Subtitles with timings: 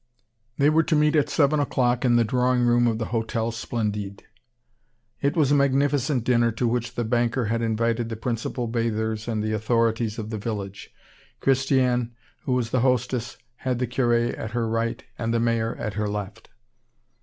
[0.57, 4.23] They were to meet at seven o'clock in the drawing room of the Hotel Splendid.
[5.21, 9.43] It was a magnificent dinner to which the banker had invited the principal bathers and
[9.43, 10.91] the authorities of the village.
[11.39, 15.93] Christiane, who was the hostess, had the curé at her right, and the mayor at
[15.93, 16.49] her left.